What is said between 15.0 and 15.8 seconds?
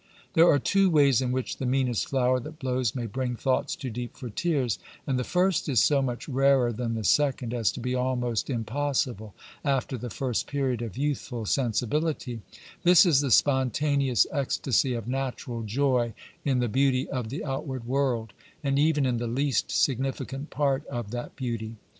natural